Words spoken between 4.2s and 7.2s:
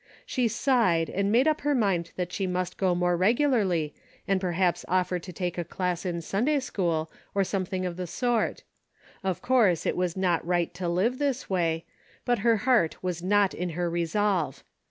and perhaps offer to take a class in Sunday school